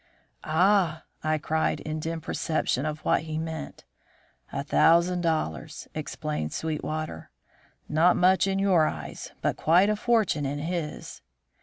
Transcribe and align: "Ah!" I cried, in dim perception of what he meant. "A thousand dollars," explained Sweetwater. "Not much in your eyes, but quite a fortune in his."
"Ah!" 0.43 1.03
I 1.23 1.37
cried, 1.37 1.79
in 1.81 1.99
dim 1.99 2.21
perception 2.21 2.87
of 2.87 3.05
what 3.05 3.21
he 3.25 3.37
meant. 3.37 3.85
"A 4.51 4.63
thousand 4.63 5.21
dollars," 5.21 5.87
explained 5.93 6.53
Sweetwater. 6.53 7.29
"Not 7.87 8.15
much 8.15 8.47
in 8.47 8.57
your 8.57 8.87
eyes, 8.87 9.31
but 9.43 9.57
quite 9.57 9.89
a 9.91 9.95
fortune 9.95 10.43
in 10.43 10.57
his." 10.57 11.21